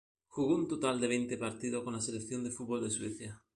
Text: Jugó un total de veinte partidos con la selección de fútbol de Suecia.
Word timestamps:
Jugó 0.29 0.55
un 0.55 0.67
total 0.67 0.99
de 0.99 1.05
veinte 1.07 1.37
partidos 1.37 1.83
con 1.83 1.93
la 1.93 2.01
selección 2.01 2.43
de 2.43 2.49
fútbol 2.49 2.81
de 2.81 2.89
Suecia. 2.89 3.39